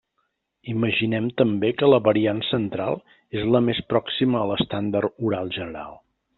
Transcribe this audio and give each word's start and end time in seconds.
Imaginem 0.71 1.27
també 1.41 1.69
que 1.81 1.89
la 1.91 1.99
variant 2.07 2.41
central 2.49 2.97
és 3.43 3.47
la 3.57 3.63
més 3.69 3.85
pròxima 3.93 4.41
a 4.43 4.51
l'estàndard 4.53 5.25
oral 5.31 5.57
general. 5.63 5.97